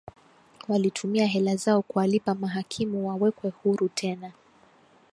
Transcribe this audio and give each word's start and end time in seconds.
Walitumia 0.69 1.25
hela 1.25 1.55
zao 1.55 1.81
kuwalipa 1.81 2.35
mahakimu 2.35 3.07
wawekwe 3.07 3.49
huru 3.49 3.89
tena 3.89 4.31